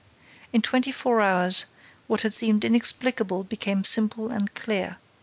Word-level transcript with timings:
In 0.51 0.63
twenty 0.63 0.91
four 0.91 1.21
hours, 1.21 1.67
what 2.07 2.21
had 2.21 2.33
seemed 2.33 2.65
inexplicable 2.65 3.43
became 3.43 3.83
simple 3.83 4.29
and 4.29 4.51
clear. 4.55 4.97